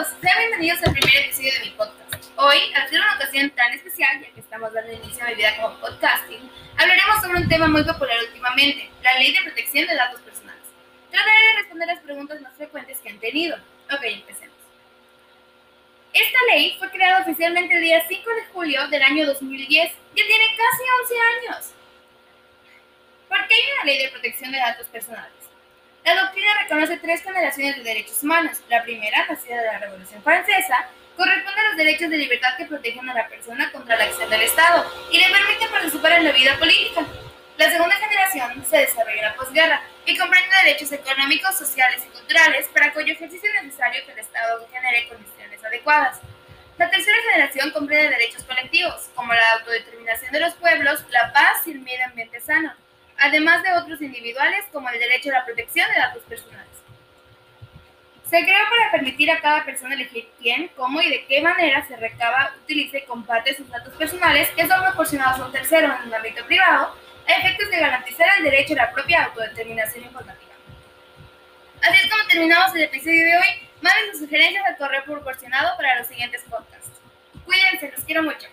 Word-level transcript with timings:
bienvenidos 0.00 0.82
al 0.82 0.94
primer 0.94 1.14
episodio 1.26 1.52
de 1.52 1.60
mi 1.60 1.70
podcast. 1.72 2.24
Hoy, 2.36 2.56
al 2.74 2.88
ser 2.88 3.00
una 3.00 3.16
ocasión 3.16 3.50
tan 3.50 3.70
especial, 3.74 4.18
ya 4.22 4.30
que 4.30 4.40
estamos 4.40 4.72
dando 4.72 4.92
inicio 4.92 5.22
a 5.22 5.28
mi 5.28 5.34
vida 5.34 5.54
como 5.56 5.78
podcasting, 5.78 6.50
hablaremos 6.78 7.20
sobre 7.20 7.42
un 7.42 7.48
tema 7.50 7.68
muy 7.68 7.84
popular 7.84 8.16
últimamente, 8.26 8.88
la 9.02 9.18
ley 9.18 9.34
de 9.34 9.42
protección 9.42 9.86
de 9.86 9.94
datos 9.94 10.22
personales. 10.22 10.62
Trataré 11.10 11.48
de 11.48 11.52
responder 11.56 11.88
las 11.88 12.00
preguntas 12.00 12.40
más 12.40 12.54
frecuentes 12.54 12.98
que 13.00 13.10
han 13.10 13.18
tenido. 13.18 13.58
Ok, 13.92 14.00
empecemos. 14.04 14.56
Esta 16.14 16.38
ley 16.50 16.76
fue 16.78 16.90
creada 16.90 17.20
oficialmente 17.20 17.74
el 17.74 17.82
día 17.82 18.02
5 18.08 18.30
de 18.30 18.44
julio 18.54 18.88
del 18.88 19.02
año 19.02 19.26
2010 19.26 19.92
y 20.14 20.26
tiene 20.26 20.46
casi 20.56 20.82
11 21.02 21.14
años. 21.20 21.72
¿Por 23.28 23.46
qué 23.46 23.54
hay 23.54 23.72
una 23.74 23.84
ley 23.84 23.98
de 23.98 24.08
protección 24.08 24.50
de 24.50 24.58
datos 24.58 24.86
personales? 24.86 25.49
La 26.04 26.14
doctrina 26.14 26.48
reconoce 26.62 26.96
tres 26.96 27.22
generaciones 27.22 27.76
de 27.76 27.82
derechos 27.82 28.22
humanos. 28.22 28.58
La 28.68 28.82
primera, 28.82 29.26
nacida 29.26 29.56
de 29.56 29.66
la 29.66 29.78
Revolución 29.78 30.22
Francesa, 30.22 30.88
corresponde 31.16 31.60
a 31.60 31.68
los 31.68 31.76
derechos 31.76 32.08
de 32.08 32.16
libertad 32.16 32.56
que 32.56 32.64
protegen 32.64 33.08
a 33.10 33.14
la 33.14 33.28
persona 33.28 33.70
contra 33.70 33.96
la 33.96 34.04
acción 34.04 34.30
del 34.30 34.40
Estado 34.42 34.90
y 35.12 35.18
le 35.18 35.28
permiten 35.28 35.68
participar 35.70 36.12
en 36.12 36.24
la 36.24 36.32
vida 36.32 36.58
política. 36.58 37.04
La 37.58 37.70
segunda 37.70 37.94
generación 37.96 38.64
se 38.64 38.78
desarrolla 38.78 39.16
en 39.16 39.24
la 39.24 39.34
posguerra 39.34 39.82
y 40.06 40.16
comprende 40.16 40.56
derechos 40.64 40.90
económicos, 40.92 41.58
sociales 41.58 42.02
y 42.06 42.08
culturales 42.08 42.66
para 42.68 42.92
cuyo 42.94 43.12
ejercicio 43.12 43.50
es 43.54 43.64
necesario 43.64 44.04
que 44.06 44.12
el 44.12 44.18
Estado 44.20 44.66
genere 44.72 45.06
condiciones 45.08 45.62
adecuadas. 45.62 46.18
La 46.78 46.88
tercera 46.88 47.18
generación 47.30 47.70
comprende 47.72 48.08
derechos 48.08 48.42
colectivos, 48.44 49.10
como 49.14 49.34
la 49.34 49.52
autodeterminación 49.58 50.32
de 50.32 50.40
los 50.40 50.54
pueblos, 50.54 51.04
la 51.10 51.30
paz 51.34 51.66
y 51.66 51.72
el 51.72 51.80
medio 51.80 52.06
ambiente 52.06 52.40
sano 52.40 52.74
además 53.20 53.62
de 53.62 53.72
otros 53.72 54.00
individuales 54.00 54.64
como 54.72 54.88
el 54.88 54.98
derecho 54.98 55.30
a 55.30 55.40
la 55.40 55.44
protección 55.44 55.88
de 55.92 56.00
datos 56.00 56.22
personales. 56.24 56.68
Se 58.28 58.42
creó 58.42 58.64
para 58.70 58.92
permitir 58.92 59.30
a 59.30 59.40
cada 59.40 59.64
persona 59.64 59.94
elegir 59.94 60.28
quién, 60.38 60.68
cómo 60.76 61.02
y 61.02 61.10
de 61.10 61.26
qué 61.26 61.42
manera 61.42 61.86
se 61.86 61.96
recaba, 61.96 62.54
utiliza 62.62 62.98
y 62.98 63.04
comparte 63.04 63.54
sus 63.54 63.68
datos 63.68 63.92
personales 63.94 64.48
que 64.50 64.66
son 64.66 64.82
proporcionados 64.82 65.40
a 65.40 65.46
un 65.46 65.52
tercero 65.52 65.92
en 65.92 66.08
un 66.08 66.14
ámbito 66.14 66.44
privado, 66.46 66.96
a 67.26 67.32
efectos 67.32 67.70
de 67.70 67.80
garantizar 67.80 68.28
el 68.38 68.44
derecho 68.44 68.74
a 68.74 68.76
la 68.76 68.92
propia 68.92 69.24
autodeterminación 69.24 70.04
informativa. 70.04 70.54
Así 71.82 72.04
es 72.04 72.10
como 72.10 72.24
terminamos 72.28 72.74
el 72.74 72.82
episodio 72.82 73.24
de 73.24 73.36
hoy. 73.36 73.68
Manden 73.82 74.10
sus 74.12 74.20
sugerencias 74.20 74.64
al 74.66 74.76
correo 74.76 75.02
proporcionado 75.04 75.76
para 75.76 75.98
los 75.98 76.06
siguientes 76.06 76.42
podcasts. 76.48 76.90
Cuídense, 77.44 77.92
los 77.94 78.04
quiero 78.04 78.22
mucho. 78.22 78.46